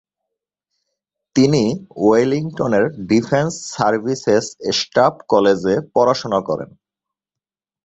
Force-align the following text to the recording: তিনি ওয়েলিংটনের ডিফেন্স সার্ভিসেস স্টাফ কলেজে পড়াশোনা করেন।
তিনি 1.35 1.63
ওয়েলিংটনের 1.97 2.85
ডিফেন্স 3.09 3.53
সার্ভিসেস 3.71 4.45
স্টাফ 4.79 5.13
কলেজে 5.27 5.75
পড়াশোনা 5.93 6.39
করেন। 6.41 6.69